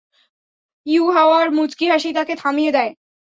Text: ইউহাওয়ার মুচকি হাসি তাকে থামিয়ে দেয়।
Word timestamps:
ইউহাওয়ার 0.85 1.47
মুচকি 1.51 1.85
হাসি 1.91 2.09
তাকে 2.13 2.33
থামিয়ে 2.35 2.71
দেয়। 2.71 2.91